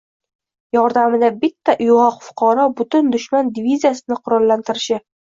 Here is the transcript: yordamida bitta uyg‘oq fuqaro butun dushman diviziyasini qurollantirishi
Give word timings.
yordamida 0.75 1.27
bitta 1.41 1.75
uyg‘oq 1.87 2.17
fuqaro 2.27 2.65
butun 2.79 3.11
dushman 3.15 3.51
diviziyasini 3.59 4.17
qurollantirishi 4.23 4.99